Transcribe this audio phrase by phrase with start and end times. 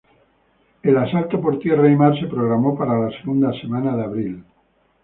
[0.81, 4.43] El asalto por tierra y mar se programó para la segunda semana de abril.